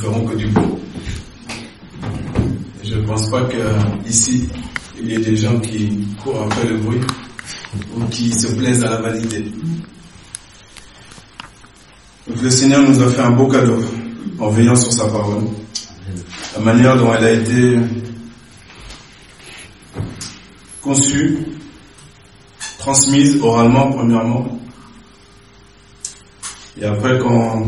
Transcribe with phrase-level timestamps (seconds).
[0.00, 0.78] ferons que du bon.
[2.82, 4.48] Je ne pense pas qu'ici,
[4.98, 7.00] il y ait des gens qui courent après le bruit
[7.94, 9.44] ou qui se plaisent à la vanité.
[12.26, 13.84] Donc le Seigneur nous a fait un beau cadeau
[14.38, 15.44] en veillant sur sa parole.
[16.54, 17.78] La manière dont elle a été
[20.80, 21.38] conçue,
[22.78, 24.60] transmise oralement premièrement,
[26.80, 27.66] et après quand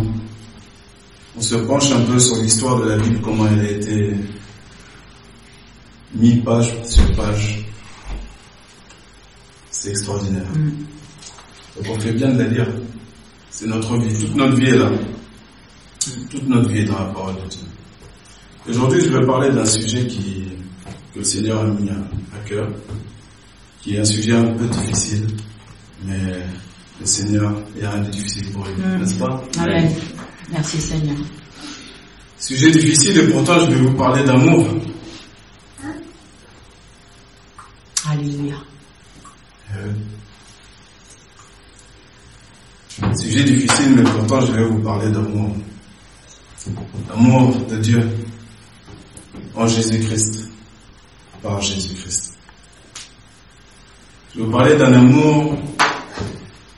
[1.36, 4.14] on se penche un peu sur l'histoire de la Bible, comment elle a été
[6.14, 7.64] mise page sur page,
[9.70, 10.46] c'est extraordinaire.
[11.76, 12.68] Donc on fait bien de la lire.
[13.50, 14.18] C'est notre vie.
[14.18, 14.90] Toute notre vie est là.
[16.30, 17.60] Toute notre vie est dans la parole de Dieu.
[18.68, 20.45] Aujourd'hui, je vais parler d'un sujet qui,
[21.12, 22.68] que le Seigneur a mis à cœur,
[23.80, 25.26] qui est un sujet un peu difficile,
[26.04, 26.45] mais
[27.01, 29.42] le Seigneur, il n'y a rien de difficile pour lui, n'est-ce pas?
[29.59, 29.90] Amen.
[30.52, 31.16] Merci Seigneur.
[32.38, 34.66] Sujet difficile et pourtant je vais vous parler d'amour.
[38.10, 38.57] Alléluia.
[39.74, 39.93] Euh,
[43.16, 45.57] Sujet difficile, mais pourtant je vais vous parler d'amour.
[47.09, 48.10] L'amour de Dieu
[49.54, 50.51] en Jésus-Christ,
[51.43, 52.35] par Jésus-Christ.
[54.35, 55.57] Je vais vous parler d'un amour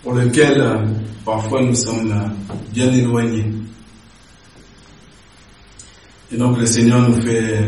[0.02, 0.86] pour lequel euh,
[1.24, 3.50] parfois nous sommes euh, bien éloignés.
[6.34, 7.60] Et donc le Seigneur nous fait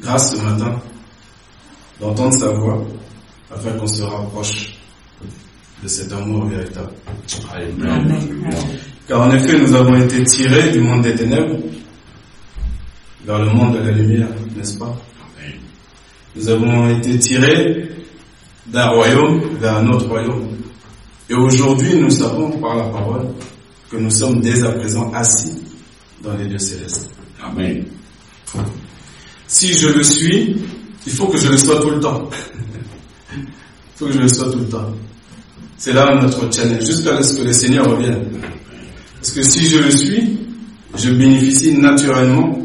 [0.00, 0.80] grâce ce matin
[2.00, 2.82] d'entendre sa voix
[3.54, 4.78] afin qu'on se rapproche
[5.82, 6.88] de cet amour véritable.
[7.52, 8.16] Amen.
[9.06, 11.58] Car en effet, nous avons été tirés du monde des ténèbres
[13.26, 14.96] vers le monde de la lumière, n'est-ce pas?
[16.34, 17.90] Nous avons été tirés
[18.68, 20.56] d'un royaume vers un autre royaume.
[21.28, 23.28] Et aujourd'hui, nous savons par la parole
[23.90, 25.61] que nous sommes dès à présent assis
[26.22, 27.10] dans les lieux célestes.
[27.42, 27.84] Amen.
[29.46, 30.56] Si je le suis,
[31.06, 32.30] il faut que je le sois tout le temps.
[33.36, 33.44] il
[33.96, 34.92] faut que je le sois tout le temps.
[35.76, 38.24] C'est là notre challenge, jusqu'à ce que le Seigneur revienne.
[39.16, 40.38] Parce que si je le suis,
[40.94, 42.58] je bénéficie naturellement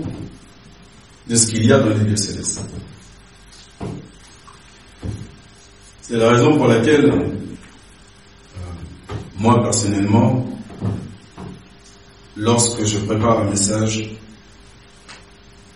[1.27, 2.61] de ce qu'il y a dans les lieux célestes.
[6.01, 7.29] C'est la raison pour laquelle, euh,
[9.39, 10.56] moi personnellement,
[12.37, 14.09] lorsque je prépare un message,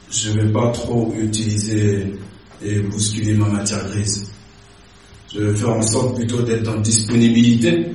[0.09, 2.13] je ne vais pas trop utiliser
[2.61, 4.31] et bousculer ma matière grise.
[5.33, 7.91] Je vais faire en sorte plutôt d'être en disponibilité.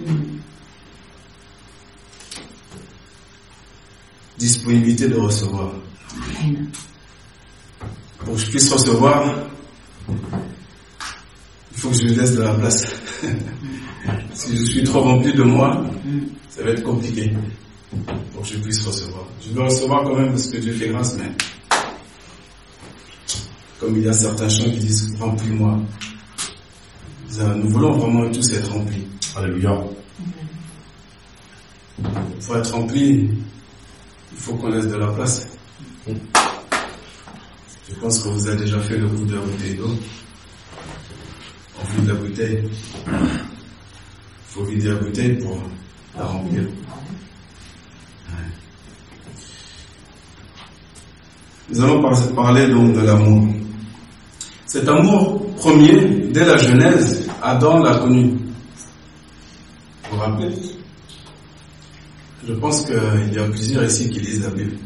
[4.38, 5.72] Disponibilité de recevoir.
[8.18, 9.34] Pour que je puisse recevoir,
[10.08, 12.94] il faut que je lui laisse de la place.
[14.34, 15.84] si je suis trop rempli de moi,
[16.50, 17.32] ça va être compliqué
[18.32, 19.24] pour que je puisse recevoir.
[19.40, 21.30] Je vais recevoir quand même parce que Dieu fait grâce, mais
[23.80, 25.78] comme il y a certains chants qui disent remplis-moi.
[27.56, 29.06] Nous voulons vraiment tous être remplis.
[29.36, 29.78] Alléluia.
[32.46, 33.30] Pour être rempli,
[34.32, 35.46] il faut qu'on laisse de la place.
[36.06, 39.90] Je pense que vous avez déjà fait le coup de la bouteille d'eau.
[41.78, 42.64] On vide la bouteille.
[43.06, 43.22] Il
[44.46, 45.62] faut vider la bouteille pour
[46.16, 46.62] la remplir.
[51.70, 53.48] Nous allons par- parler donc de l'amour.
[54.66, 58.30] Cet amour premier, dès la Genèse, Adam l'a connu.
[58.30, 58.38] Vous
[60.12, 60.54] vous rappelez?
[62.46, 64.76] Je pense qu'il y a plusieurs ici qui lisent la Bible,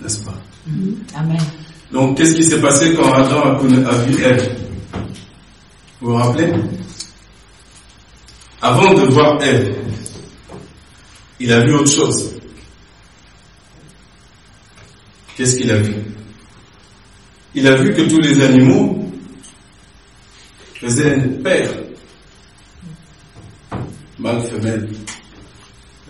[0.00, 0.34] n'est-ce pas?
[1.16, 1.38] Amen.
[1.90, 4.56] Donc, qu'est-ce qui s'est passé quand Adam a, connu- a vu Ève?
[6.00, 6.52] Vous vous rappelez?
[8.60, 9.74] Avant de voir Ève,
[11.40, 12.34] il a vu autre chose.
[15.36, 15.94] Qu'est-ce qu'il a vu?
[17.54, 19.10] Il a vu que tous les animaux
[20.80, 21.70] faisaient paire.
[24.18, 24.88] Mâle, femelle.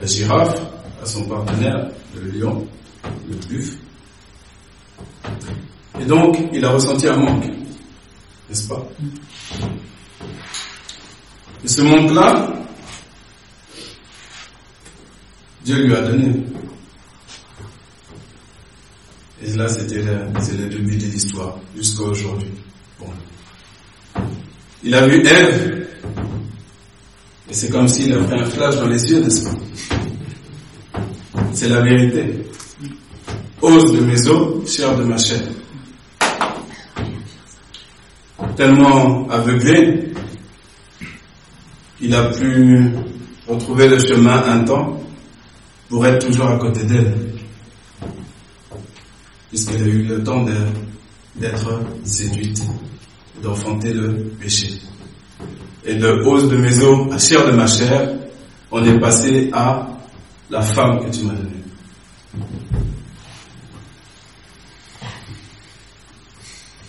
[0.01, 0.61] La girafe
[1.03, 2.67] à son partenaire, le lion,
[3.29, 3.77] le buffle.
[6.01, 7.47] Et donc, il a ressenti un manque,
[8.49, 8.89] n'est-ce pas?
[11.65, 12.53] Et ce manque-là,
[15.65, 16.43] Dieu lui a donné.
[19.45, 22.51] Et là, c'était le, début de l'histoire, jusqu'à aujourd'hui.
[23.01, 23.07] Bon.
[24.85, 25.87] Il a vu Ève,
[27.51, 29.57] et c'est comme s'il a fait un flash dans les yeux, n'est-ce pas?
[31.53, 32.47] C'est la vérité.
[33.61, 35.41] Ose de mes os, chair de ma chair.
[38.57, 40.13] Tellement aveuglé,
[42.01, 42.93] il a pu
[43.49, 45.03] retrouver le chemin un temps
[45.89, 47.33] pour être toujours à côté d'elle.
[49.53, 50.47] Puisqu'elle a eu le temps
[51.37, 52.63] d'être séduite,
[53.43, 54.81] d'enfanter le péché.
[55.85, 58.15] Et de hausse de mes os à chair de ma chair,
[58.71, 59.87] on est passé à
[60.49, 61.51] la femme que tu m'as donnée.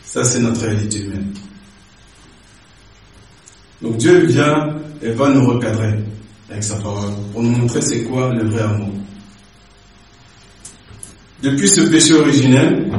[0.05, 1.33] Ça, c'est notre réalité humaine.
[3.81, 5.99] Donc Dieu vient et va nous recadrer
[6.49, 9.02] avec sa parole pour nous montrer c'est quoi le vrai amour.
[11.43, 12.89] Depuis ce péché originel,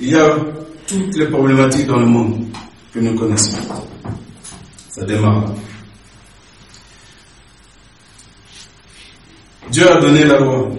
[0.00, 0.36] il y a
[0.84, 2.44] toutes les problématiques dans le monde
[2.92, 3.56] que nous connaissons.
[4.90, 5.54] Ça démarre
[9.70, 10.70] Dieu a donné la loi.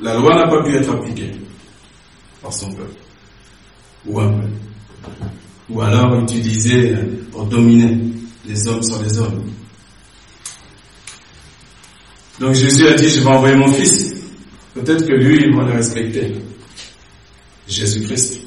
[0.00, 1.30] La loi n'a pas pu être appliquée
[2.42, 2.92] par son peuple.
[4.06, 4.48] Ou un peu.
[5.70, 6.94] Ou alors utilisée
[7.30, 7.98] pour dominer
[8.46, 9.44] les hommes sur les hommes.
[12.38, 14.11] Donc Jésus a dit, je vais envoyer mon fils.
[14.74, 16.34] Peut-être que lui, il va le respecter.
[17.68, 18.40] Jésus-Christ.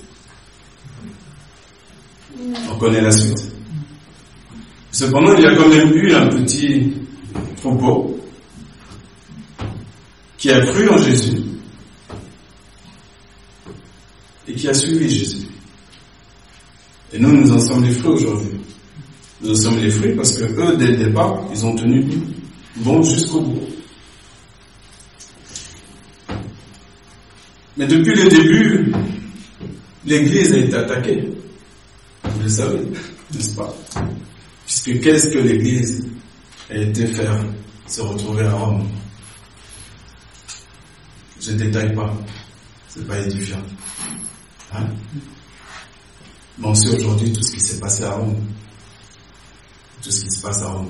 [2.72, 3.52] On connaît la suite.
[4.92, 6.94] Cependant, il y a quand même eu un petit
[7.58, 8.20] troupeau
[10.38, 11.38] qui a cru en Jésus
[14.48, 15.48] et qui a suivi Jésus.
[17.14, 18.60] Et nous, nous en sommes les fruits aujourd'hui.
[19.42, 22.06] Nous en sommes les fruits parce que eux, dès le départ, ils ont tenu
[22.78, 23.75] bon jusqu'au bout.
[27.78, 28.94] Mais depuis le début,
[30.06, 31.30] l'Église a été attaquée.
[32.24, 32.80] Vous le savez,
[33.34, 33.76] n'est-ce pas?
[34.66, 36.06] Puisque qu'est-ce que l'Église
[36.70, 37.44] a été faire?
[37.88, 38.88] Se retrouver à Rome
[41.40, 42.12] Je ne détaille pas,
[42.88, 43.62] c'est pas édifiant.
[44.74, 44.88] Hein?
[46.58, 48.36] Mais on sait aujourd'hui tout ce qui s'est passé à Rome,
[50.02, 50.90] tout ce qui se passe à Rome.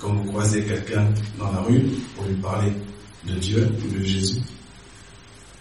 [0.00, 1.06] Quand vous croisez quelqu'un
[1.38, 1.82] dans la rue
[2.16, 2.72] pour lui parler
[3.28, 4.40] de Dieu ou de Jésus,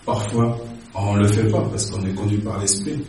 [0.09, 0.57] parfois
[0.95, 2.99] on ne le fait pas parce qu'on est conduit par l'esprit.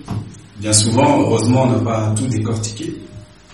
[0.58, 2.94] Bien souvent, heureusement, on n'a pas tout décortiqué.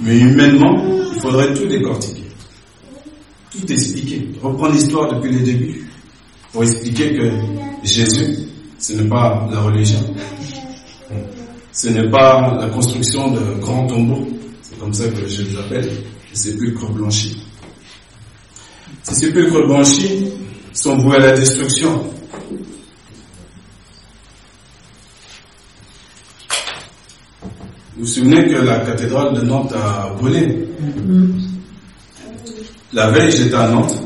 [0.00, 0.74] Mais humainement,
[1.14, 2.24] il faudrait tout décortiquer.
[3.52, 4.28] Tout expliquer.
[4.42, 5.88] Reprendre l'histoire depuis le début.
[6.52, 7.30] Pour expliquer que
[7.84, 8.48] Jésus,
[8.78, 10.00] ce n'est pas la religion.
[11.72, 14.26] Ce n'est pas la construction de grands tombeaux.
[14.62, 15.90] C'est comme ça que je les appelle.
[16.30, 17.42] Les sépulcres blanchis.
[19.04, 20.32] Ces sépulcres blanchis
[20.74, 22.02] sont voués à la destruction.
[27.96, 30.68] Vous vous souvenez que la cathédrale de Nantes a brûlé
[32.92, 33.96] La veille, j'étais à Nantes,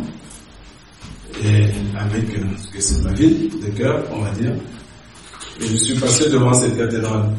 [1.43, 1.65] et
[1.99, 4.53] avec, euh, que c'est ma ville de cœur, on va dire,
[5.61, 7.31] et je suis passé devant cette cathédrale.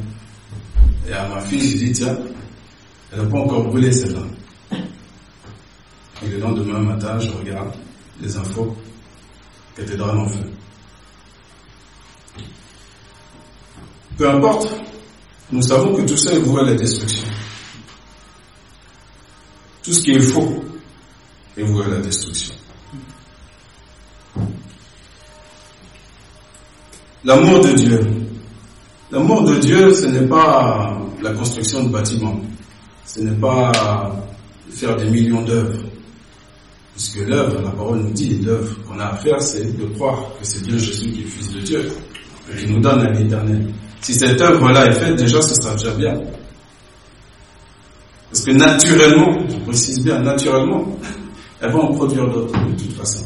[1.09, 2.17] Et à ma fille, j'ai dit, tiens,
[3.13, 4.77] elle n'a pas encore brûlé celle-là.
[6.21, 7.71] Et le lendemain matin, je regarde
[8.21, 8.75] les infos,
[9.77, 10.49] cathédrale en feu.
[14.17, 14.67] Peu importe,
[15.51, 17.27] nous savons que tout ça est voué à la destruction.
[19.83, 20.63] Tout ce qui est faux
[21.57, 22.53] est voué à la destruction.
[27.23, 27.99] L'amour de Dieu.
[29.11, 32.39] L'amour de Dieu, ce n'est pas la construction de bâtiments.
[33.05, 33.71] Ce n'est pas
[34.71, 35.83] faire des millions d'œuvres.
[36.93, 40.45] Puisque l'œuvre, la parole nous dit, l'œuvre qu'on a à faire, c'est de croire que
[40.45, 41.91] c'est Dieu Jésus qui est Fils de Dieu,
[42.51, 43.73] et qui nous donne la vie éternelle.
[44.01, 46.19] Si cette œuvre-là est faite, déjà, ce sera déjà bien.
[48.31, 50.97] Parce que naturellement, je précise bien, naturellement,
[51.61, 53.25] elle va en produire d'autres de toute façon.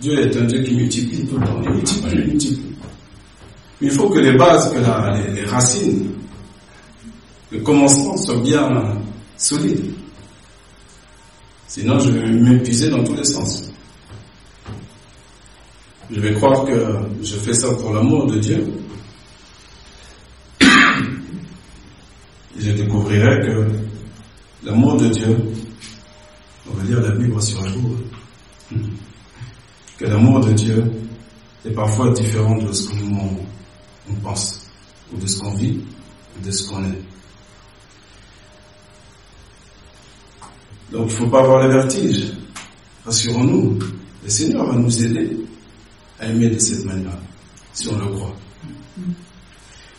[0.00, 2.74] Dieu est un Dieu qui multiplie tout le temps, il multiplie, il multiplie.
[3.80, 6.10] Il faut que les bases, que les, les, racines,
[7.52, 8.98] le commencement soient bien
[9.36, 9.92] solides.
[11.68, 13.70] Sinon, je vais m'épuiser dans tous les sens.
[16.10, 18.66] Je vais croire que je fais ça pour l'amour de Dieu,
[22.58, 23.66] je découvrirai que
[24.64, 25.36] l'amour de Dieu,
[26.70, 27.90] on va dire la Bible sur un jour,
[29.98, 30.84] que l'amour de Dieu
[31.64, 33.18] est parfois différent de ce nous
[34.10, 34.66] on, pense,
[35.12, 35.80] ou de ce qu'on vit,
[36.36, 37.02] ou de ce qu'on est.
[40.92, 42.32] Donc il ne faut pas avoir le vertige.
[43.04, 43.78] Rassurons-nous,
[44.24, 45.36] le Seigneur va nous aider
[46.20, 47.18] à aimer de cette manière,
[47.72, 48.34] si on le croit.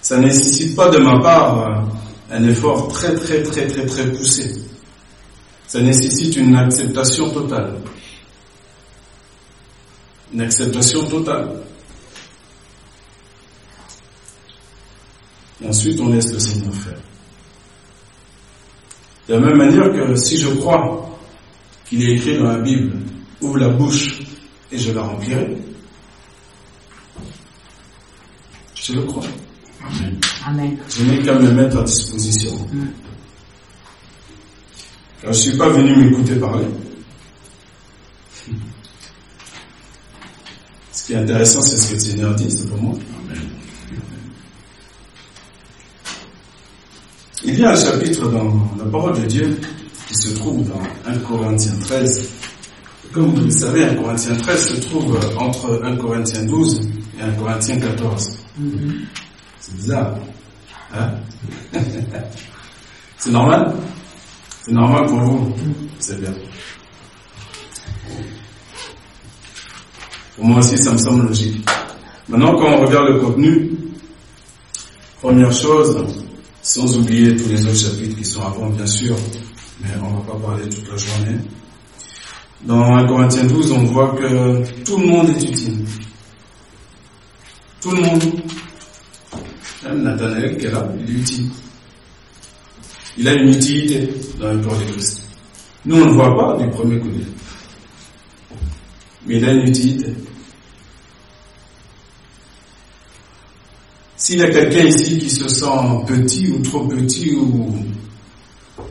[0.01, 1.87] Ça ne nécessite pas de ma part
[2.29, 4.61] un effort très très très très très poussé.
[5.67, 7.75] Ça nécessite une acceptation totale.
[10.33, 11.61] Une acceptation totale.
[15.61, 16.99] Et ensuite, on laisse le Seigneur faire.
[19.27, 21.19] De la même manière que si je crois
[21.85, 22.97] qu'il est écrit dans la Bible,
[23.41, 24.19] ouvre la bouche
[24.71, 25.57] et je la remplirai.
[28.75, 29.23] Je le crois.
[29.87, 30.19] Amen.
[30.45, 30.77] Amen.
[30.89, 32.51] Je n'ai qu'à me mettre à disposition.
[35.23, 36.67] Je ne suis pas venu m'écouter parler.
[40.91, 42.95] Ce qui est intéressant, c'est ce que le Seigneur dit, c'est pour moi.
[47.43, 49.59] Il y a un chapitre dans la parole de Dieu
[50.07, 52.29] qui se trouve dans 1 Corinthiens 13.
[53.13, 56.81] Comme vous le savez, 1 Corinthiens 13 se trouve entre 1 Corinthiens 12
[57.19, 58.37] et 1 Corinthiens 14.
[58.57, 59.05] Mhm.
[59.67, 60.15] C'est bizarre.
[60.93, 61.09] Hein?
[63.17, 63.75] C'est normal?
[64.63, 65.53] C'est normal pour vous?
[65.99, 66.33] C'est bien.
[70.37, 71.67] Pour moi aussi, ça me semble logique.
[72.29, 73.71] Maintenant, quand on regarde le contenu,
[75.19, 76.05] première chose,
[76.61, 79.17] sans oublier tous les autres chapitres qui sont avant, bien sûr,
[79.81, 81.39] mais on va pas parler toute la journée.
[82.61, 85.85] Dans 1 Corinthiens 12, on voit que tout le monde est utile.
[87.81, 88.23] Tout le monde.
[89.93, 91.45] Nathanaël qui est là, il est utile.
[93.17, 95.23] Il a une utilité dans le corps de Christ.
[95.85, 97.25] Nous, on ne le voit pas du premier coup d'œil.
[99.25, 100.13] Mais il a une utilité.
[104.15, 105.65] S'il y a quelqu'un ici qui se sent
[106.07, 107.75] petit ou trop petit ou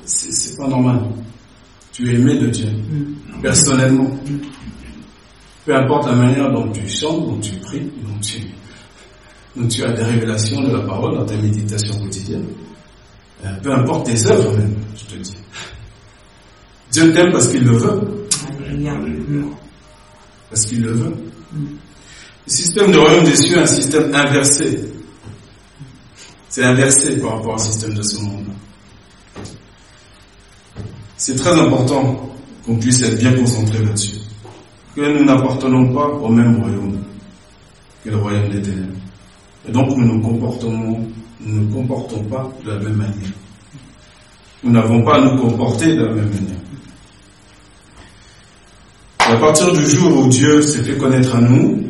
[0.05, 1.03] c'est c'est pas normal.
[1.93, 3.41] Tu es aimé de Dieu, Mm.
[3.43, 4.11] personnellement.
[5.65, 8.39] Peu importe la manière dont tu chantes, dont tu pries, dont tu,
[9.57, 12.45] dont tu as des révélations de la parole dans ta méditation quotidienne.
[13.45, 15.37] Euh, Peu importe tes œuvres même, je te dis.
[16.93, 18.01] Dieu t'aime parce qu'il le veut.
[18.71, 19.45] Mm.
[20.51, 21.15] Parce qu'il le veut.
[21.53, 21.65] Mm.
[22.47, 24.85] Le système de royaume des cieux est un système inversé.
[26.49, 28.47] C'est inversé par rapport au système de ce monde.
[31.17, 32.31] C'est très important
[32.65, 34.17] qu'on puisse être bien concentré là-dessus.
[34.95, 37.03] Que nous n'appartenons pas au même royaume
[38.05, 38.97] que le royaume des ténèbres.
[39.69, 41.01] Et donc nous comportons,
[41.41, 43.33] nous ne comportons pas de la même manière.
[44.63, 46.57] Nous n'avons pas à nous comporter de la même manière.
[49.19, 51.83] À partir du jour où Dieu s'est fait connaître à nous,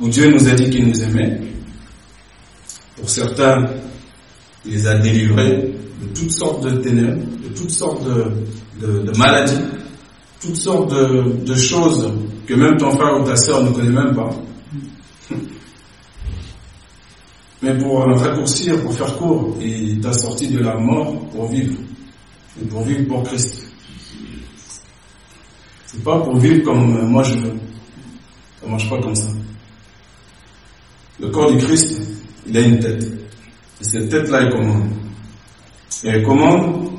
[0.00, 1.40] où Dieu nous a dit qu'il nous aimait,
[2.96, 3.66] pour certains,
[4.64, 8.02] il les a délivrés de toutes sortes de ténèbres, de toutes sortes
[8.80, 9.60] de, maladies,
[10.40, 12.10] toutes sortes de, de choses
[12.46, 14.30] que même ton frère ou ta sœur ne connaît même pas.
[17.62, 21.78] Mais pour raccourcir, pour faire court, il t'a sorti de la mort pour vivre.
[22.60, 23.66] Et pour vivre pour Christ.
[25.86, 27.54] C'est pas pour vivre comme moi je veux.
[28.60, 29.28] Ça marche pas comme ça.
[31.20, 32.00] Le corps du Christ,
[32.46, 33.04] il a une tête.
[33.80, 34.90] Et cette tête-là, elle commande.
[36.02, 36.90] Et elle commande,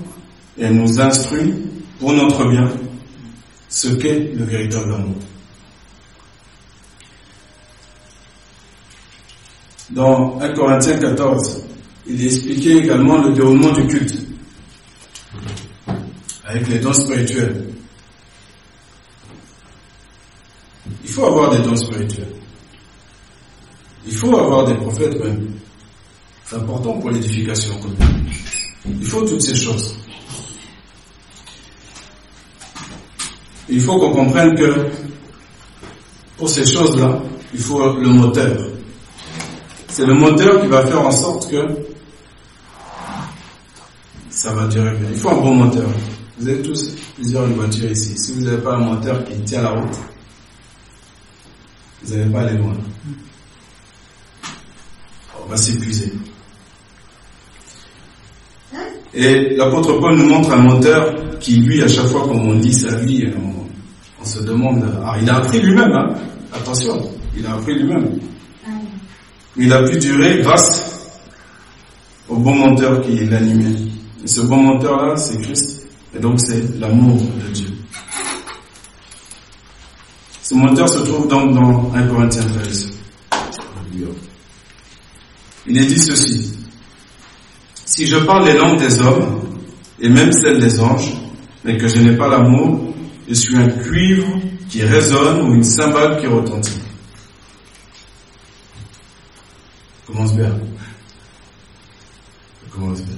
[0.58, 1.54] et elle nous instruit
[2.00, 2.72] pour notre bien
[3.70, 5.16] ce qu'est le véritable amour.
[9.92, 11.62] Dans 1 Corinthiens 14,
[12.08, 14.16] il expliqué également le déroulement du culte
[16.44, 17.66] avec les dons spirituels.
[21.04, 22.34] Il faut avoir des dons spirituels.
[24.06, 25.52] Il faut avoir des prophètes même.
[26.46, 27.76] C'est important pour l'édification.
[28.88, 29.96] Il faut toutes ces choses.
[33.68, 34.88] Il faut qu'on comprenne que
[36.38, 37.20] pour ces choses-là,
[37.54, 38.75] il faut le moteur.
[39.96, 41.56] C'est le moteur qui va faire en sorte que
[44.30, 44.94] ça va durer.
[44.98, 45.08] bien.
[45.10, 45.88] Il faut un bon moteur.
[46.38, 48.14] Vous avez tous plusieurs voitures ici.
[48.18, 49.96] Si vous n'avez pas un moteur qui tient la route,
[52.04, 52.74] vous n'allez pas aller loin.
[55.42, 56.12] On va s'épuiser.
[59.14, 62.98] Et l'apôtre Paul nous montre un moteur qui, lui, à chaque fois qu'on lit sa
[62.98, 63.32] vie,
[64.22, 64.84] on, se demande.
[65.22, 66.16] Il a appris lui-même, hein.
[66.54, 67.02] attention,
[67.38, 68.20] il a appris lui-même.
[69.58, 71.10] Il a pu durer grâce
[72.28, 73.80] au bon moteur qui l'animait.
[74.24, 75.88] Et ce bon moteur-là, c'est Christ.
[76.16, 77.68] Et donc, c'est l'amour de Dieu.
[80.42, 82.92] Ce moteur se trouve donc dans 1 Corinthiens 13.
[85.68, 86.54] Il est dit ceci.
[87.86, 89.42] Si je parle les langues des hommes,
[90.00, 91.14] et même celles des anges,
[91.64, 92.94] mais que je n'ai pas l'amour,
[93.28, 94.28] je suis un cuivre
[94.70, 96.85] qui résonne ou une cymbale qui retentit.
[100.06, 100.52] Commence bien.
[102.72, 103.16] Commence bien.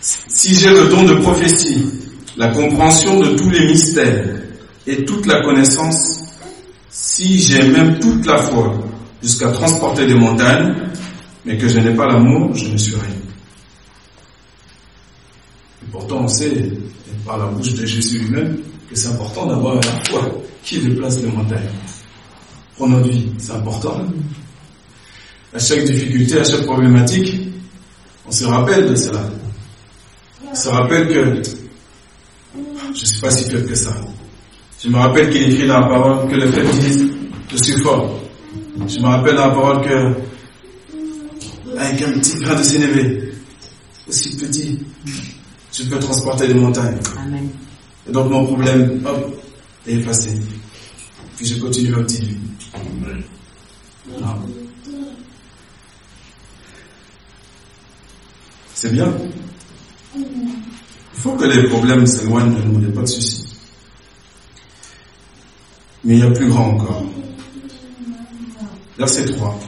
[0.00, 1.84] Si j'ai le don de prophétie,
[2.36, 4.40] la compréhension de tous les mystères
[4.86, 6.20] et toute la connaissance,
[6.88, 8.74] si j'ai même toute la foi
[9.22, 10.74] jusqu'à transporter des montagnes,
[11.44, 13.16] mais que je n'ai pas l'amour, je ne suis rien.
[15.82, 16.72] Et pourtant, on sait,
[17.26, 20.22] par la bouche de Jésus lui-même, que c'est important d'avoir la foi
[20.62, 21.68] qui déplace les montagnes.
[22.78, 24.00] Pour notre vie, c'est important.
[25.52, 27.40] À chaque difficulté, à chaque problématique,
[28.26, 29.28] on se rappelle de cela.
[30.48, 31.42] On se rappelle que
[32.54, 33.94] je ne suis pas si faible que ça.
[34.82, 37.08] Je me rappelle qu'il écrit dans la parole que le fait disent
[37.50, 38.20] je suis fort.
[38.86, 40.28] Je me rappelle dans la parole que
[41.76, 43.32] avec un petit grain de sénévé,
[44.08, 44.78] aussi petit,
[45.72, 46.98] je peux transporter des montagnes.
[47.18, 47.48] Amen.
[48.08, 49.42] Et donc mon problème, hop,
[49.86, 50.38] est effacé.
[51.36, 52.36] Puis je continue ma petite vie.
[52.74, 54.38] Ah.
[58.74, 59.12] C'est bien.
[60.16, 60.24] Il
[61.14, 63.44] faut que les problèmes s'éloignent de nous, il n'y a pas de souci.
[66.04, 67.04] Mais il y a plus grand encore.
[68.96, 69.58] Verset 3.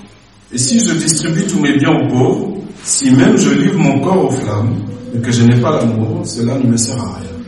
[0.53, 4.27] Et si je distribue tous mes biens aux pauvres, si même je livre mon corps
[4.27, 4.81] aux flammes,
[5.13, 7.40] mais que je n'ai pas l'amour, cela ne me sert à rien.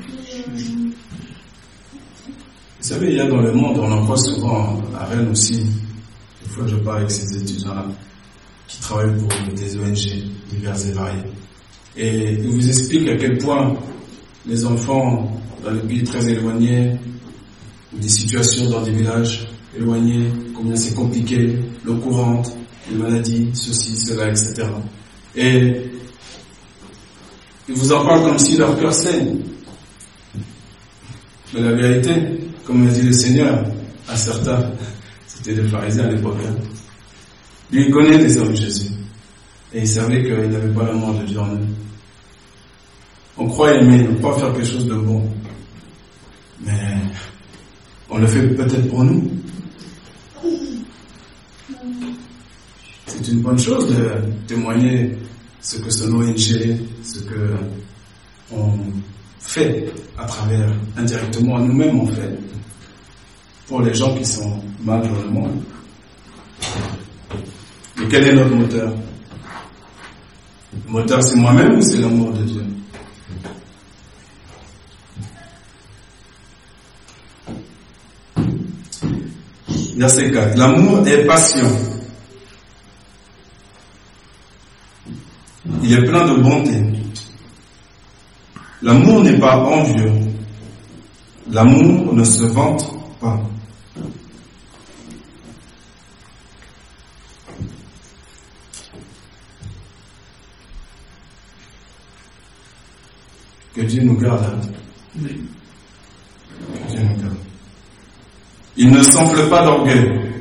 [2.82, 5.62] Vous savez, il y a dans le monde, on en voit souvent à Rennes aussi,
[6.42, 7.86] des fois je parle avec ces étudiants-là,
[8.66, 11.22] qui travaillent pour des ONG diverses et variées.
[11.96, 13.72] Et ils vous expliquent à quel point
[14.46, 15.30] les enfants
[15.62, 16.96] dans les pays très éloignés,
[17.94, 19.46] ou des situations dans des villages
[19.76, 22.50] éloignés, combien c'est compliqué, l'eau courante,
[22.90, 24.66] les maladies, ceci, cela, etc.
[25.36, 25.88] Et
[27.68, 29.38] ils vous en parlent comme si leur cœur saigne.
[31.54, 33.64] Mais la vérité, comme a dit le Seigneur
[34.08, 34.70] à certains,
[35.26, 36.54] c'était des pharisiens à l'époque, hein.
[37.70, 38.90] lui il connaît les hommes de Jésus.
[39.74, 41.66] Et il savait qu'il n'avait pas l'amour de Dieu en eux.
[43.38, 45.26] On croit aimer, ne pas faire quelque chose de bon.
[46.60, 46.94] Mais
[48.10, 49.30] on le fait peut-être pour nous.
[53.06, 54.10] C'est une bonne chose de
[54.46, 55.16] témoigner
[55.62, 57.54] ce que son ONG, ce que
[58.52, 58.78] on
[59.42, 62.38] fait à travers, indirectement, nous-mêmes on fait,
[63.66, 65.62] pour les gens qui sont mal dans le monde.
[67.98, 68.92] Mais quel est notre moteur?
[70.86, 72.64] Le moteur c'est moi-même ou c'est l'amour de Dieu?
[79.96, 80.58] Verset 4.
[80.58, 81.68] L'amour est passion.
[85.80, 87.01] Il est plein de bonté.
[88.82, 90.12] L'amour n'est pas envieux.
[91.50, 92.84] L'amour ne se vante
[93.20, 93.40] pas.
[103.74, 104.44] Que Dieu nous garde.
[104.44, 104.60] hein.
[105.14, 105.28] Que
[106.90, 107.36] Dieu nous garde.
[108.76, 110.32] Il ne s'enfle pas d'orgueil.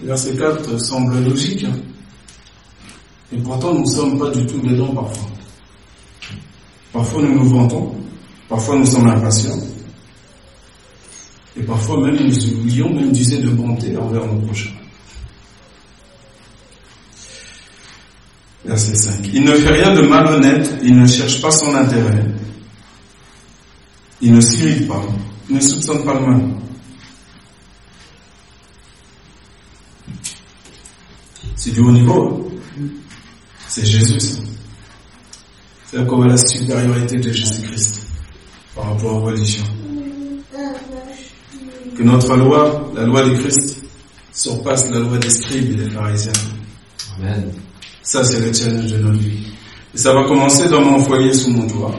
[0.00, 1.64] Verset 4 semble logique.
[1.64, 1.76] hein.
[3.32, 5.28] Et pourtant, nous ne sommes pas du tout dedans parfois.
[6.92, 7.94] Parfois, nous nous vantons.
[8.48, 9.58] Parfois, nous sommes impatients.
[11.56, 14.70] Et parfois, même, nous oublions même d'user de bonté envers nos prochains.
[18.64, 19.30] Verset 5.
[19.32, 22.24] Il ne fait rien de malhonnête, il ne cherche pas son intérêt.
[24.20, 25.02] Il ne s'irrite pas,
[25.48, 26.42] il ne soupçonne pas le mal.
[31.56, 32.52] C'est du haut niveau.
[33.74, 34.36] C'est Jésus.
[35.86, 38.06] C'est comme la supériorité de Jésus-Christ
[38.74, 39.64] par rapport aux religions.
[41.96, 43.82] Que notre loi, la loi de Christ,
[44.30, 46.32] surpasse la loi des scribes et des pharisiens.
[47.16, 47.50] Amen.
[48.02, 49.46] Ça, c'est le challenge de notre vie.
[49.94, 51.94] Et ça va commencer dans mon foyer sous mon toit,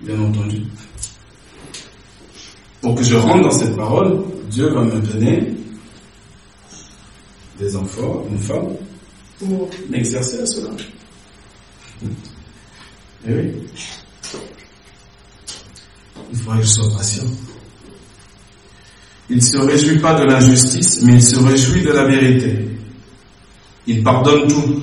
[0.00, 0.62] bien entendu.
[2.80, 5.52] Pour que je rentre dans cette parole, Dieu va me donner
[7.58, 8.68] des enfants, une femme,
[9.38, 10.70] pour m'exercer à cela.
[13.26, 13.52] Eh oui.
[16.32, 17.24] Il faudrait que je sois patient.
[19.30, 22.68] Il ne se réjouit pas de l'injustice, mais il se réjouit de la vérité.
[23.86, 24.82] Il pardonne tout.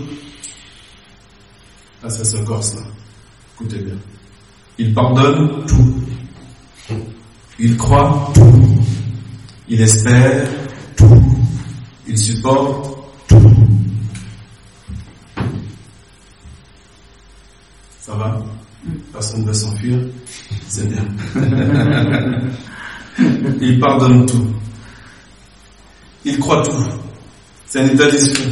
[2.03, 2.81] Ah, ça se corse là.
[3.55, 3.97] Écoutez bien.
[4.77, 5.95] Il pardonne tout.
[7.59, 8.79] Il croit tout.
[9.67, 10.47] Il espère
[10.95, 11.37] tout.
[12.07, 12.98] Il supporte
[18.09, 18.41] Ça va
[19.13, 19.99] Personne ne veut s'enfuir
[20.67, 21.05] C'est bien.
[23.61, 24.47] Il pardonne tout.
[26.25, 26.87] Il croit tout.
[27.67, 28.49] C'est un état d'esprit.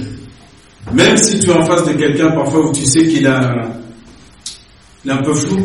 [0.93, 3.63] Même si tu es en face de quelqu'un parfois où tu sais qu'il a,
[5.03, 5.57] il est un peu flou,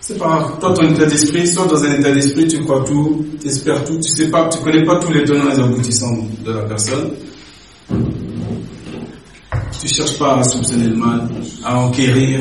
[0.00, 0.58] c'est pas grave.
[0.58, 3.98] Toi, ton état d'esprit, soit dans un état d'esprit, tu crois tout, tu espères tout,
[4.00, 7.10] tu sais pas, tu connais pas tous les tenants et les aboutissants de la personne.
[9.80, 11.28] Tu cherches pas à soupçonner le mal,
[11.64, 12.40] à enquérir,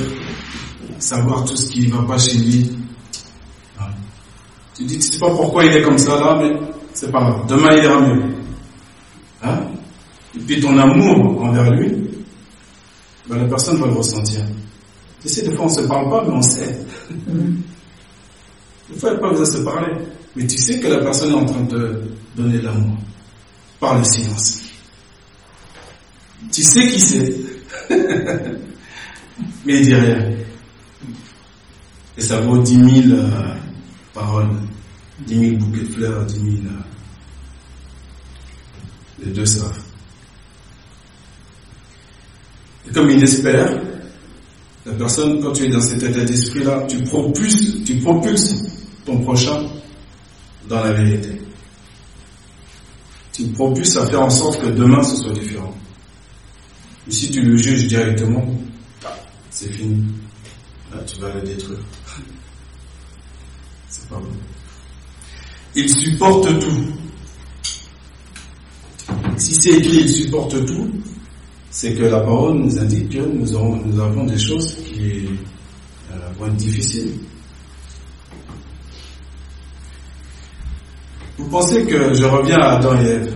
[0.99, 2.71] savoir tout ce qui va pas chez lui.
[4.75, 6.55] Tu dis, tu sais pas pourquoi il est comme ça là, mais
[6.93, 7.47] c'est pas grave.
[7.47, 8.23] Demain, il ira mieux.
[9.43, 9.59] Hein?
[10.35, 11.91] Et puis ton amour envers lui,
[13.27, 14.41] ben, la personne va le ressentir.
[15.21, 16.79] Tu sais, des fois, on se parle pas, mais on sait.
[18.89, 19.93] Des fois, il n'y a pas besoin de se parler.
[20.35, 22.97] Mais tu sais que la personne est en train de te donner de l'amour.
[23.79, 24.61] Par le silence.
[26.51, 27.35] Tu sais qui c'est.
[27.89, 30.37] mais il dit rien.
[32.17, 33.53] Et ça vaut dix mille euh,
[34.13, 34.49] paroles,
[35.19, 36.65] dix mille bouquets de fleurs, dix mille.
[36.65, 36.81] Euh,
[39.23, 39.83] les deux savent.
[42.87, 43.81] Et comme il espère,
[44.85, 48.63] la personne, quand tu es dans cet état d'esprit-là, tu propulses, tu propulses
[49.05, 49.67] ton prochain
[50.67, 51.41] dans la vérité.
[53.31, 55.75] Tu propulses à faire en sorte que demain ce soit différent.
[57.07, 58.45] Et si tu le juges directement,
[59.51, 60.03] c'est fini.
[61.05, 61.79] Tu vas le détruire.
[65.75, 66.93] Il supporte tout.
[69.37, 70.89] Si c'est écrit, il supporte tout,
[71.69, 75.27] c'est que la parole nous indique que nous, avons des choses qui
[76.11, 77.13] euh, vont être difficiles.
[81.37, 83.35] Vous pensez que, je reviens à Adam et Ève,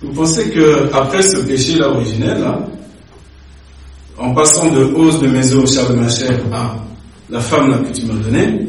[0.00, 2.42] vous pensez que après ce péché-là originel,
[4.16, 6.76] en passant de hausse de mes os, chair de ma chair, à
[7.30, 8.66] la femme que tu m'as donnée,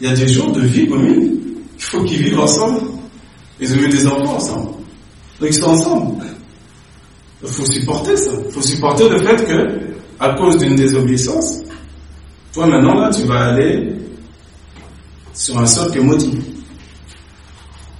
[0.00, 1.38] il y a des jours de vie commune.
[1.76, 2.80] Il faut qu'ils vivent ensemble.
[3.60, 4.70] Ils ont eu des enfants ensemble.
[5.40, 6.24] Donc ils sont ensemble.
[7.42, 8.30] Il faut supporter ça.
[8.46, 9.80] Il faut supporter le fait que,
[10.18, 11.62] à cause d'une désobéissance,
[12.52, 13.94] toi maintenant là, tu vas aller
[15.32, 16.38] sur un sol qui est maudit.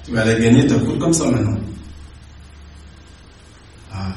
[0.04, 1.59] Tu vas aller gagner ta coupe comme ça maintenant.
[3.92, 4.12] Ah.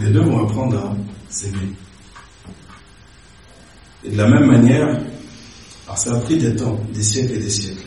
[0.00, 0.96] Les deux vont apprendre à
[1.28, 1.72] s'aimer.
[4.04, 4.88] Et de la même manière,
[5.86, 7.86] alors ça a pris des temps, des siècles et des siècles.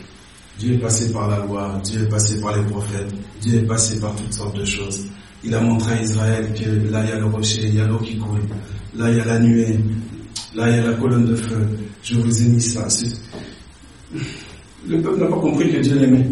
[0.58, 3.98] Dieu est passé par la loi, Dieu est passé par les prophètes, Dieu est passé
[3.98, 5.06] par toutes sortes de choses.
[5.44, 7.86] Il a montré à Israël que là il y a le rocher, il y a
[7.86, 8.42] l'eau qui coule,
[8.94, 9.78] là il y a la nuée,
[10.54, 11.66] là il y a la colonne de feu.
[12.02, 12.86] Je vous ai mis ça.
[14.86, 16.26] Le peuple n'a pas compris que Dieu l'aimait.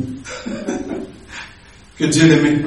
[1.98, 2.62] que Dieu l'aimait.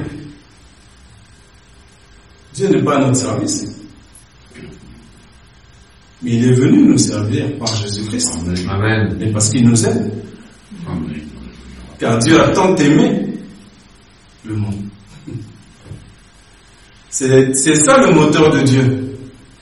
[2.54, 3.66] Dieu n'est pas à notre service.
[6.22, 8.30] Mais il est venu nous servir par Jésus-Christ.
[8.68, 9.18] Amen.
[9.20, 10.10] Et parce qu'il nous aime.
[10.86, 11.20] Amen.
[11.98, 13.34] Car Dieu a tant aimé
[14.44, 14.74] le monde.
[17.10, 19.16] C'est ça le moteur de Dieu.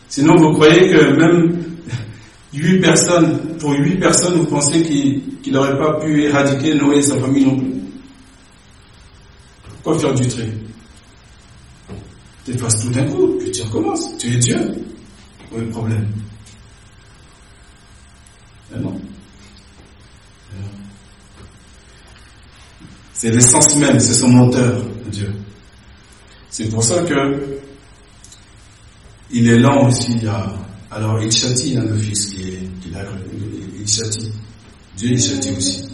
[0.09, 1.64] Sinon, vous croyez que même
[2.55, 7.02] huit personnes, pour huit personnes, vous pensez qu'il qu'il n'aurait pas pu éradiquer Noé et
[7.02, 7.72] sa famille non plus?
[9.83, 10.52] Pourquoi faire du trait
[12.44, 14.16] Tu effaces tout d'un coup, puis tu recommences.
[14.18, 14.59] Tu es Dieu.
[15.52, 16.09] Où est le problème?
[18.70, 18.92] Mais non.
[18.92, 20.68] Mais non.
[23.12, 25.33] C'est l'essence même, c'est son moteur, Dieu.
[26.50, 27.59] C'est pour ça que
[29.31, 30.20] il est lent aussi.
[30.90, 33.05] Alors il châtie hein, le fils qui est, qu'il a,
[33.78, 34.33] il châtie.
[34.96, 35.85] Dieu il châtie aussi.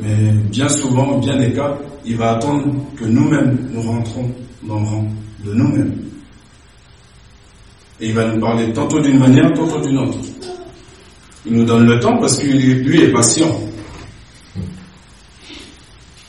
[0.00, 4.30] Mais bien souvent, bien des cas, il va attendre que nous-mêmes nous rentrons
[4.62, 5.08] dans le rang
[5.44, 5.96] de nous-mêmes.
[8.00, 10.18] Et il va nous parler tantôt d'une manière, tantôt d'une autre.
[11.46, 13.60] Il nous donne le temps parce que lui est patient.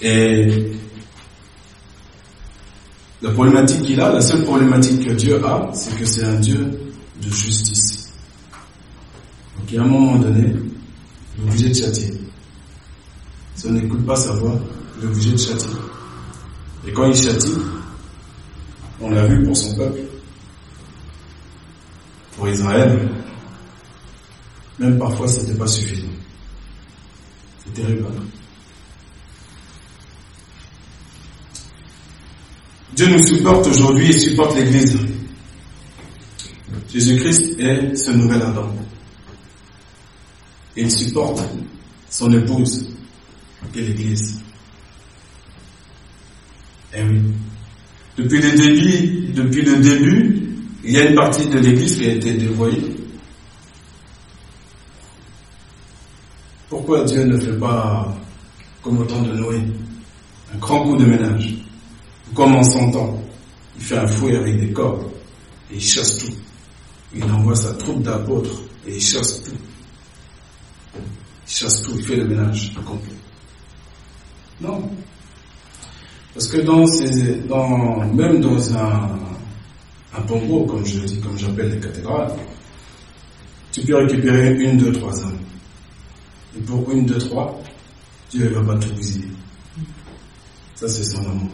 [0.01, 0.71] Et
[3.21, 6.57] la problématique qu'il a, la seule problématique que Dieu a, c'est que c'est un Dieu
[7.21, 8.11] de justice.
[9.59, 10.55] Donc, a un moment donné,
[11.37, 12.13] il est obligé de châtier.
[13.55, 14.59] Si on n'écoute pas sa voix,
[14.97, 15.69] il est obligé de châtier.
[16.87, 17.53] Et quand il châtie,
[19.01, 20.01] on l'a vu pour son peuple,
[22.35, 23.09] pour Israël,
[24.79, 26.07] même parfois c'était pas suffisant.
[27.63, 28.05] C'est terrible.
[28.07, 28.23] hein.
[32.95, 34.97] Dieu nous supporte aujourd'hui et supporte l'Église.
[36.91, 38.75] Jésus-Christ est ce nouvel Adam.
[40.75, 41.41] Et il supporte
[42.09, 42.85] son épouse,
[43.75, 44.41] est l'Église.
[46.93, 47.05] Eh.
[48.21, 50.41] Depuis le début, depuis le début,
[50.83, 52.95] il y a une partie de l'Église qui a été dévoyée.
[56.69, 58.15] Pourquoi Dieu ne fait pas
[58.83, 59.61] comme au temps de Noé,
[60.53, 61.55] un grand coup de ménage?
[62.35, 63.23] Comme en son temps,
[63.77, 65.11] il fait un fouet avec des cordes
[65.71, 66.33] et il chasse tout.
[67.15, 69.57] Il envoie sa troupe d'apôtres et il chasse tout.
[70.95, 73.15] Il chasse tout, il fait le ménage complet.
[74.61, 74.91] Non.
[76.33, 79.09] Parce que dans ces, dans, même dans un,
[80.17, 82.33] un tombeau, comme je dis, comme j'appelle les cathédrales,
[83.71, 85.39] tu peux récupérer une, deux, trois âmes.
[86.57, 87.61] Et pour une, deux, trois,
[88.29, 89.27] Dieu ne va pas tout bousiller.
[90.75, 91.49] Ça, c'est son amour.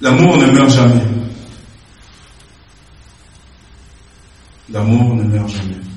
[0.00, 1.04] L'amour ne meurt jamais.
[4.70, 5.89] L'amour ne meurt jamais.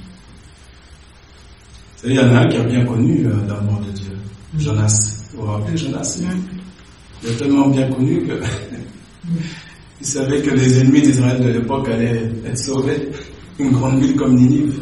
[2.05, 4.11] Il y en a un qui a bien connu euh, l'amour de Dieu.
[4.57, 5.29] Jonas.
[5.33, 6.21] Vous vous rappelez Jonas?
[7.23, 8.33] Il a tellement bien connu que
[10.01, 13.09] il savait que les ennemis d'Israël de l'époque allaient être sauvés.
[13.57, 14.81] Une grande ville comme Ninive.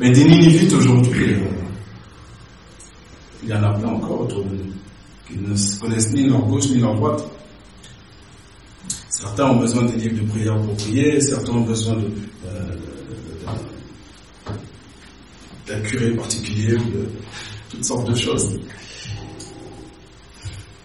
[0.00, 1.38] Mais des Ninivites aujourd'hui, euh,
[3.42, 4.72] il y en a plein encore autour de nous,
[5.26, 7.24] qui ne connaissent ni leur gauche ni leur droite.
[9.08, 12.10] Certains ont besoin des livres de prière pour prier, certains ont besoin de,
[15.68, 17.08] d'un curé particulier ou de
[17.70, 18.58] toutes sortes de choses.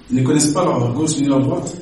[0.10, 1.74] Ils ne connaissent pas leur gauche ni leur droite.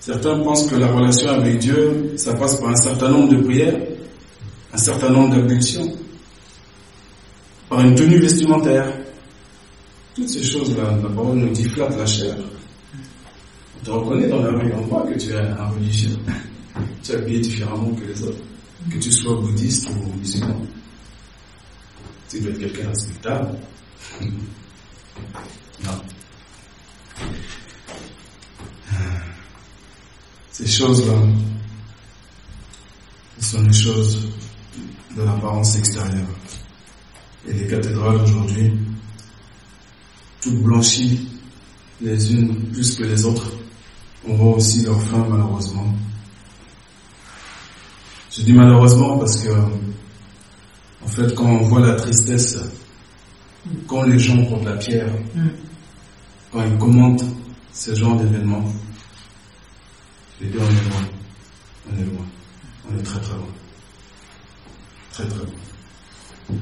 [0.00, 3.78] Certains pensent que la relation avec Dieu, ça passe par un certain nombre de prières,
[4.72, 5.92] un certain nombre d'ablutions,
[7.68, 8.92] par une tenue vestimentaire.
[10.14, 12.34] Toutes ces choses-là, la parole nous dit flatte la chair.
[13.80, 16.16] On te reconnaît dans la rue, on voit que tu es un religieux.
[17.02, 18.42] tu es habillé différemment que les autres.
[18.90, 20.56] Que tu sois bouddhiste ou musulman.
[22.28, 23.58] Tu dois être quelqu'un respectable.
[25.84, 26.02] Non.
[30.52, 31.14] Ces choses-là,
[33.40, 34.28] sont les choses
[35.16, 36.28] de l'apparence extérieure.
[37.46, 38.72] Et les cathédrales aujourd'hui,
[40.42, 41.28] toutes blanchies
[42.00, 43.50] les unes plus que les autres,
[44.26, 45.94] on voit aussi leur fin malheureusement.
[48.30, 49.50] Je dis malheureusement parce que,
[51.04, 52.58] en fait, quand on voit la tristesse,
[53.86, 55.08] quand les gens portent la pierre,
[56.52, 57.24] quand ils commentent
[57.72, 58.64] ce genre d'événements,
[60.40, 61.08] les deux, on est loin.
[61.90, 62.26] On est loin.
[62.88, 63.46] On est très très loin.
[65.12, 66.58] Très très loin.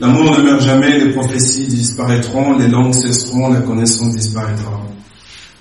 [0.00, 4.80] L'amour ne meurt jamais, les prophéties disparaîtront, les langues cesseront, la connaissance disparaîtra.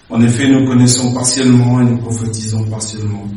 [0.09, 3.27] En effet, nous connaissons partiellement et nous prophétisons partiellement.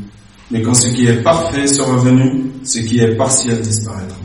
[0.50, 4.18] Mais quand ce qui est parfait sera venu, ce qui est partiel disparaîtra.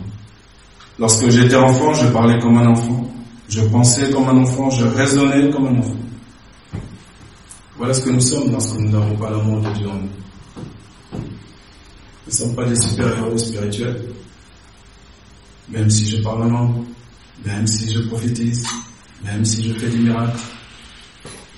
[0.98, 3.14] Lorsque j'étais enfant, je parlais comme un enfant,
[3.50, 5.98] je pensais comme un enfant, je raisonnais comme un enfant.
[7.78, 10.10] Voilà ce que nous sommes lorsque nous n'avons pas l'amour de Dieu en nous.
[11.14, 11.22] Nous
[12.28, 14.02] ne sommes pas des super-héros spirituels.
[15.70, 16.86] Même si je parle en langue,
[17.46, 18.66] même si je prophétise,
[19.24, 20.40] même si je fais des miracles,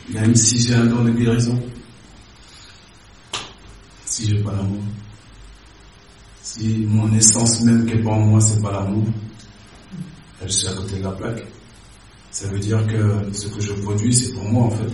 [0.09, 1.59] même si j'ai un don de guérison,
[4.17, 4.81] si je n'ai pas l'amour,
[6.41, 9.05] si mon essence même qui est pas en moi, c'est pas l'amour,
[10.41, 11.45] je suis à côté de la plaque.
[12.31, 14.91] Ça veut dire que ce que je produis, c'est pour moi en fait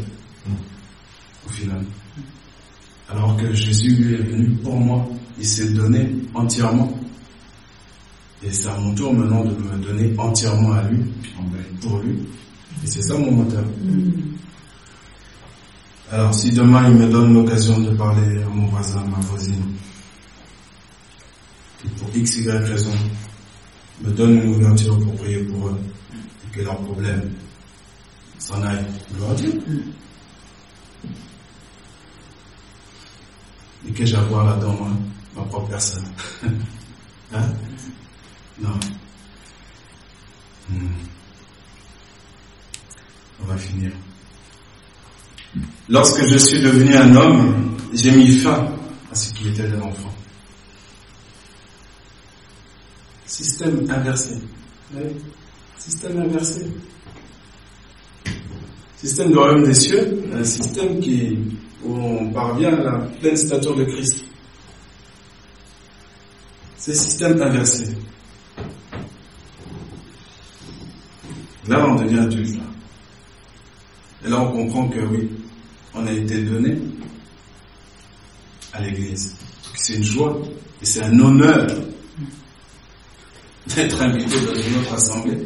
[1.48, 1.86] au final.
[3.10, 5.08] Alors que Jésus lui est venu pour moi,
[5.40, 6.92] il s'est donné entièrement.
[8.44, 11.00] Et c'est à mon tour maintenant de me donner entièrement à lui,
[11.80, 12.18] pour lui.
[12.84, 13.64] Et c'est ça mon moteur.
[16.14, 19.64] Alors si demain il me donne l'occasion de parler à mon voisin, à ma voisine,
[21.84, 22.92] et pour x, y raison,
[24.00, 25.80] me donne une ouverture pour prier pour eux,
[26.14, 27.34] et que leurs problèmes
[28.38, 29.60] s'en aillent, gloire Dieu.
[33.88, 34.90] Et que j'ai à voir là-dedans,
[35.36, 36.06] ma propre personne
[37.34, 37.50] Hein?
[38.62, 38.80] Non.
[40.70, 40.88] Hmm.
[43.42, 43.92] On va finir.
[45.90, 48.68] Lorsque je suis devenu un homme, j'ai mis fin
[49.12, 50.14] à ce qui était de l'enfant.
[53.26, 54.36] Système inversé.
[55.78, 56.66] Système inversé.
[58.98, 61.38] Système de royaume des cieux, un système qui,
[61.84, 64.24] où on parvient à la pleine stature de Christ.
[66.78, 67.98] C'est système inversé.
[71.68, 72.60] Là, on devient adulte.
[74.26, 75.30] Et là, on comprend que oui,
[75.96, 76.78] on a été donné
[78.74, 79.36] à l'Église.
[79.76, 80.40] C'est une joie
[80.82, 81.68] et c'est un honneur
[83.68, 85.38] d'être invité dans une autre assemblée.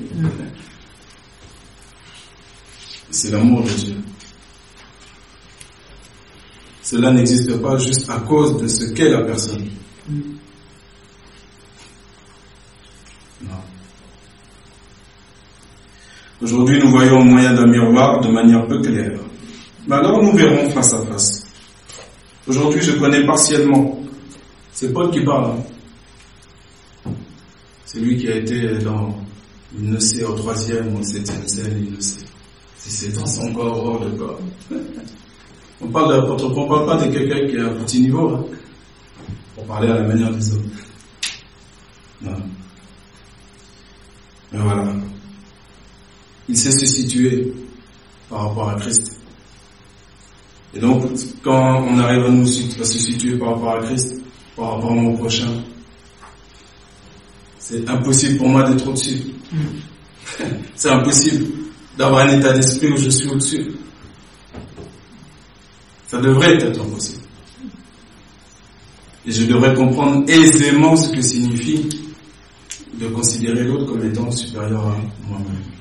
[3.10, 3.96] C'est l'amour de Dieu.
[6.82, 9.68] Cela n'existe pas juste à cause de ce qu'est la personne.
[13.42, 13.50] Non.
[16.42, 19.20] Aujourd'hui, nous voyons au moyen d'un miroir de manière peu claire.
[19.88, 21.48] Mais alors, nous verrons face à face.
[22.46, 23.98] Aujourd'hui, je connais partiellement.
[24.74, 25.56] C'est Paul qui parle.
[27.86, 29.16] C'est lui qui a été dans
[29.78, 32.26] Il ne sait au troisième ou au septième ciel, il ne sait.
[32.78, 34.40] Si c'est dans son corps hors de corps.
[35.80, 38.44] On parle d'apôtre, on parle pas de quelqu'un qui est à petit niveau, hein,
[39.54, 40.64] pour parler à la manière des autres.
[42.20, 42.32] Non.
[44.52, 44.92] Mais voilà.
[46.50, 47.54] Il sait se situer
[48.28, 49.17] par rapport à Christ.
[50.74, 51.04] Et donc,
[51.44, 54.14] quand on arrive à, nous, à se situer par rapport à Christ,
[54.56, 55.64] par rapport à mon prochain,
[57.60, 59.24] c'est impossible pour moi d'être au-dessus.
[60.76, 61.48] c'est impossible
[61.98, 63.72] d'avoir un état d'esprit où je suis au-dessus.
[66.08, 67.24] Ça devrait être possible.
[69.26, 71.90] Et je devrais comprendre aisément ce que signifie
[72.94, 74.96] de considérer l'autre comme étant supérieur à
[75.28, 75.77] moi-même.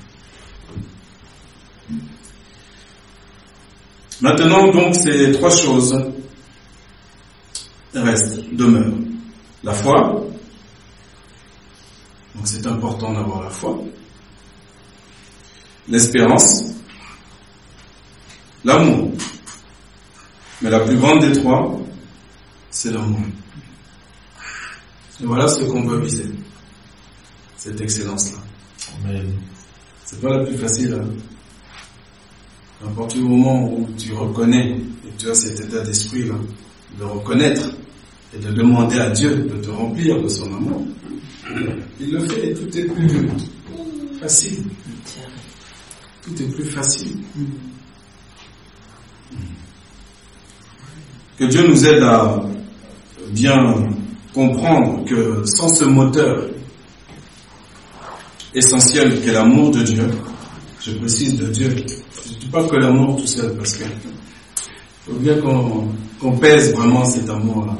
[4.21, 5.95] Maintenant, donc, ces trois choses
[7.93, 8.97] restent, demeurent.
[9.63, 10.27] La foi,
[12.37, 13.79] donc c'est important d'avoir la foi.
[15.87, 16.63] L'espérance,
[18.63, 19.11] l'amour.
[20.61, 21.79] Mais la plus grande des trois,
[22.69, 23.21] c'est l'amour.
[25.19, 26.31] Et voilà ce qu'on veut viser.
[27.57, 28.39] Cette excellence-là.
[30.05, 30.93] C'est pas la plus facile.
[30.93, 31.07] Hein.
[32.85, 36.35] À partir du moment où tu reconnais, et tu as cet état d'esprit-là,
[36.99, 37.71] de reconnaître
[38.35, 40.85] et de demander à Dieu de te remplir de son amour,
[41.99, 43.29] il le fait et tout est plus
[44.19, 44.63] facile.
[46.21, 47.17] Tout est plus facile.
[51.39, 52.43] Que Dieu nous aide à
[53.29, 53.55] bien
[54.33, 56.47] comprendre que sans ce moteur
[58.53, 60.09] essentiel qu'est l'amour de Dieu,
[60.81, 61.75] je précise de Dieu,
[62.25, 63.83] je ne dis pas que l'amour tout seul, parce que
[65.05, 67.77] faut bien qu'on pèse vraiment cet amour-là.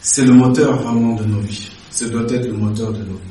[0.00, 1.70] C'est le moteur vraiment de nos vies.
[1.90, 3.30] Ce doit être le moteur de nos vies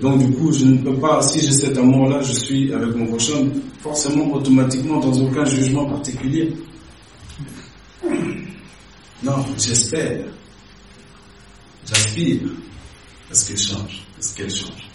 [0.00, 3.06] donc du coup, je ne peux pas, si j'ai cet amour-là, je suis avec mon
[3.06, 3.48] prochain,
[3.80, 6.54] forcément, automatiquement, dans aucun jugement particulier.
[9.22, 10.20] Non, j'espère.
[11.86, 12.40] J'aspire
[13.30, 14.88] à ce qu'elle change, à ce qu'elle change.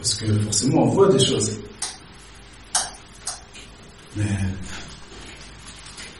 [0.00, 1.58] Parce que forcément, on voit des choses.
[4.16, 4.24] Mais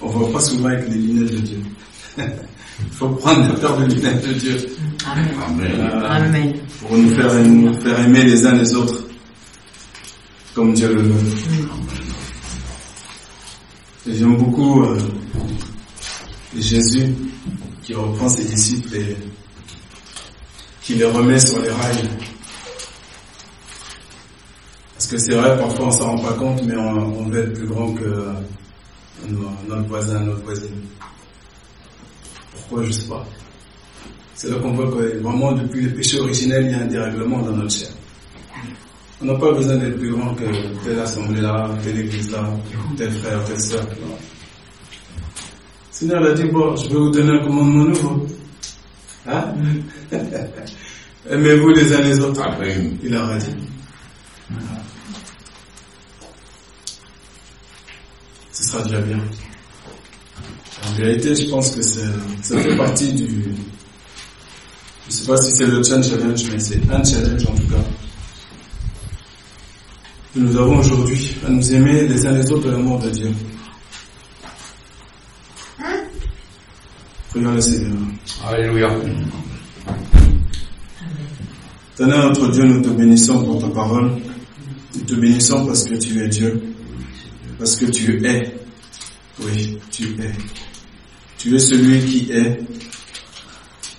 [0.03, 1.59] on ne voit pas souvent avec les lunettes de Dieu.
[2.19, 2.25] Il
[2.93, 4.77] faut prendre la peur de lunettes de Dieu.
[5.07, 6.55] Amen.
[6.81, 9.05] Pour nous faire, nous faire aimer les uns les autres
[10.55, 11.37] comme Dieu le veut.
[14.07, 14.99] J'aime beaucoup euh,
[16.55, 17.15] Jésus
[17.83, 19.17] qui reprend ses disciples et
[20.83, 22.09] qui les remet sur les rails.
[25.01, 27.67] Parce que c'est vrai, parfois on s'en rend pas compte, mais on, veut être plus
[27.67, 28.23] grand que
[29.67, 30.77] notre voisin, notre voisine.
[32.53, 32.85] Pourquoi?
[32.85, 33.27] Je sais pas.
[34.35, 37.39] C'est là qu'on voit que vraiment, depuis le péché originel, il y a un dérèglement
[37.39, 37.89] dans notre chair.
[39.23, 40.45] On n'a pas besoin d'être plus grand que
[40.85, 42.51] telle assemblée-là, telle église-là,
[42.99, 43.87] tel frère, telle soeur.
[45.91, 48.27] Seigneur a dit, bon, je vais vous donner un commandement nouveau.
[49.27, 49.55] Hein?
[51.31, 52.43] Aimez-vous les uns les autres.
[53.03, 53.57] Il a dit.
[58.53, 59.19] Ce sera déjà bien.
[60.87, 62.01] En vérité, je pense que ça
[62.63, 63.27] fait partie du...
[65.09, 67.83] Je ne sais pas si c'est le challenge, mais c'est un challenge en tout cas.
[70.33, 73.33] Que nous avons aujourd'hui à nous aimer les uns les autres de l'amour de Dieu.
[77.31, 77.97] Prions le Seigneur.
[78.47, 78.91] Alléluia.
[81.97, 84.13] Tenez notre Dieu, nous te bénissons pour ta parole.
[84.95, 86.63] Nous te bénissons parce que tu es Dieu.
[87.59, 88.55] Parce que tu es.
[89.43, 90.33] Oui, tu es.
[91.39, 92.61] Tu es celui qui est.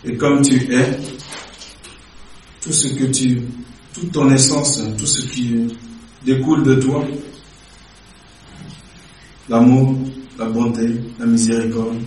[0.04, 1.00] Et comme tu es,
[2.62, 3.42] tout ce que tu,
[3.94, 5.68] toute ton essence, tout ce qui
[6.26, 7.06] découle de toi,
[9.48, 9.96] l'amour,
[10.38, 10.88] la bonté,
[11.20, 12.00] la miséricorde,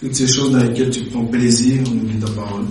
[0.00, 2.66] toutes ces choses dans lesquelles tu prends plaisir, on oublie ta parole.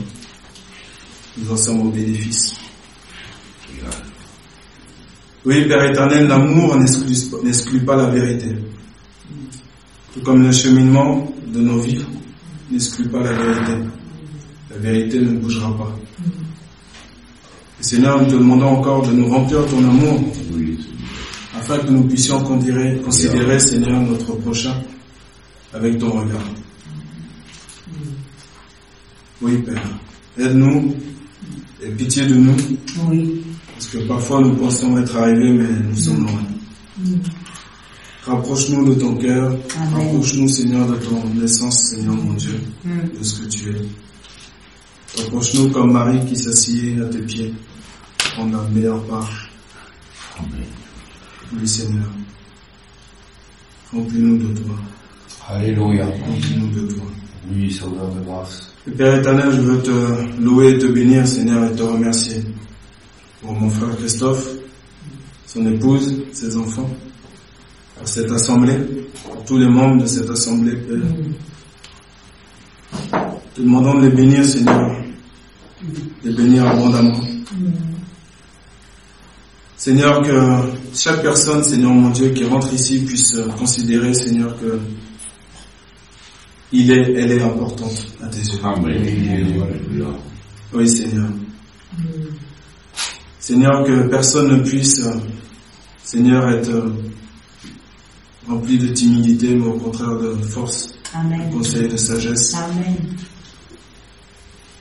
[1.37, 2.62] Nous en sommes au bénéfice.
[5.45, 8.55] Oui, Père éternel, l'amour n'exclut pas la vérité.
[10.13, 12.05] Tout comme le cheminement de nos vies
[12.71, 13.73] n'exclut pas la vérité.
[14.71, 15.93] La vérité ne bougera pas.
[17.79, 20.23] Et Seigneur, nous te demandons encore de nous remplir ton amour,
[21.55, 24.75] afin que nous puissions considérer, Seigneur, notre prochain
[25.73, 26.45] avec ton regard.
[29.41, 29.83] Oui, Père.
[30.39, 30.95] Aide-nous
[31.83, 32.55] et pitié de nous.
[33.09, 33.43] Oui.
[33.83, 36.41] Parce que parfois nous pensons être arrivés, mais nous sommes loin.
[36.97, 37.15] Mm.
[38.23, 39.57] Rapproche-nous de ton cœur.
[39.77, 43.19] Rapproche-nous, Seigneur, de ton essence, Seigneur mon Dieu, mm.
[43.19, 45.21] de ce que tu es.
[45.21, 47.53] Approche-nous comme Marie qui s'assied à tes pieds.
[48.39, 49.29] On a meilleure part.
[50.39, 50.65] Amen.
[51.53, 52.07] Oui, Seigneur.
[53.91, 54.75] Remplis-nous de toi.
[55.49, 56.05] Alléluia.
[56.05, 57.03] Remplis-nous de toi.
[57.51, 58.73] Oui, Sauveur de grâce.
[58.87, 62.41] Et Père éternel, je veux te louer et te bénir, Seigneur, et te remercier
[63.43, 64.47] pour mon frère Christophe,
[65.45, 66.89] son épouse, ses enfants,
[67.97, 68.77] pour cette assemblée,
[69.25, 70.97] pour tous les membres de cette assemblée, Père.
[73.53, 74.95] Te demandons de les bénir, Seigneur,
[76.23, 77.19] de les bénir abondamment.
[79.75, 84.79] Seigneur, que chaque personne, Seigneur mon Dieu, qui rentre ici puisse considérer, Seigneur, que
[86.71, 88.59] il est, elle est importante à tes yeux.
[88.63, 89.05] Amen.
[90.73, 91.29] Oui, Seigneur.
[93.43, 95.17] Seigneur, que personne ne puisse, euh,
[96.01, 96.93] Seigneur, être euh,
[98.47, 102.95] rempli de timidité, mais au contraire de force, de conseil, de sagesse, Amen.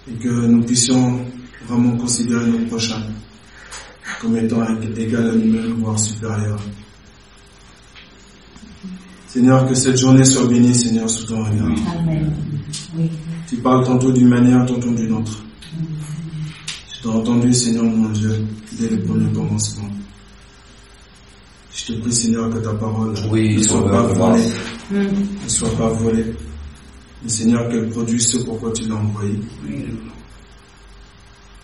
[0.08, 1.18] et que nous puissions
[1.66, 3.02] vraiment considérer nos prochains
[4.20, 4.62] comme étant
[4.96, 6.62] égal à nous-mêmes, voire supérieurs.
[9.26, 11.66] Seigneur, que cette journée soit bénie, Seigneur, sous ton regard.
[11.98, 12.32] Amen.
[12.96, 13.10] Oui.
[13.48, 15.42] Tu parles tantôt d'une manière, tantôt d'une autre.
[17.03, 18.46] Je t'ai entendu, Seigneur mon Dieu,
[18.78, 19.88] dès le premier commencement.
[21.74, 24.44] Je te prie, Seigneur, que ta parole Oui, ne soit pas volée.
[24.88, 25.07] Mm.
[25.42, 26.26] ne soit pas volée.
[27.22, 29.36] Mais Seigneur, qu'elle produise ce pourquoi tu l'as envoyé.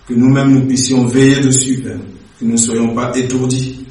[0.09, 2.01] Que nous-mêmes nous puissions veiller dessus, Père.
[2.41, 3.87] Que nous ne soyons pas étourdis.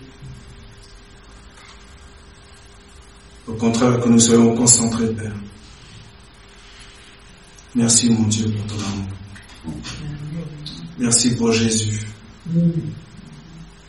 [3.48, 5.36] Au contraire, que nous soyons concentrés, Père.
[7.74, 9.78] Merci, mon Dieu, pour ton amour.
[10.98, 12.00] Merci pour Jésus.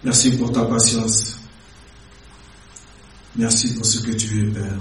[0.05, 1.39] Merci pour ta patience.
[3.37, 4.79] Merci pour ce que tu es, Père.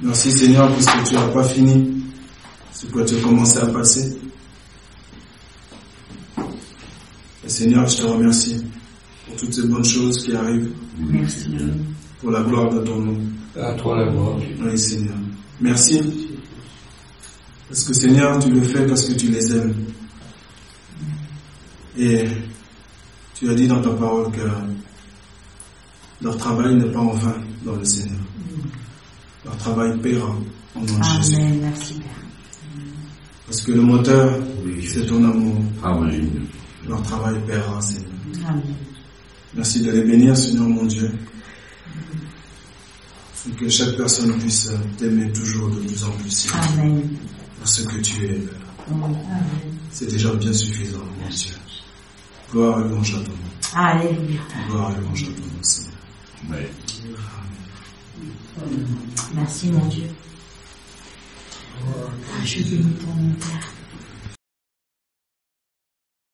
[0.00, 2.02] Merci Seigneur parce que tu n'as pas fini
[2.72, 4.16] ce que tu as commencé à passer.
[7.44, 8.64] Et Seigneur, je te remercie
[9.26, 11.48] pour toutes ces bonnes choses qui arrivent, Merci.
[12.20, 13.18] pour la gloire de ton nom.
[13.60, 14.36] À toi la gloire.
[14.62, 15.16] Oui Seigneur.
[15.60, 16.00] Merci.
[17.68, 19.74] Parce que Seigneur, tu le fais parce que tu les aimes.
[21.98, 22.24] Et
[23.34, 24.40] tu as dit dans ta parole que
[26.22, 27.34] leur travail n'est pas en vain
[27.64, 28.20] dans le Seigneur.
[29.44, 30.28] Leur travail paiera
[30.76, 31.36] au nom de Jésus.
[31.36, 31.58] Amen.
[31.62, 32.08] Merci, Père.
[33.46, 35.56] Parce que le moteur, Oui, c'est ton amour.
[35.82, 36.46] Amen.
[36.86, 38.10] Leur travail paiera, Seigneur.
[38.48, 38.62] Amen.
[39.54, 41.10] Merci de les bénir, Seigneur mon Dieu.
[43.48, 47.08] Et que chaque personne puisse t'aimer toujours de plus en plus, Seigneur, Amen.
[47.58, 48.40] pour ce que tu es.
[49.90, 51.52] C'est déjà bien suffisant, mon Dieu.
[52.50, 53.36] Gloire et louange à ton nom.
[53.74, 54.40] Alléluia.
[54.68, 55.92] Gloire et louange à ton nom, Seigneur.
[56.48, 56.66] Amen.
[59.34, 60.10] Merci, mon Dieu.
[61.80, 63.77] Ah, je bénis ton nom, Père.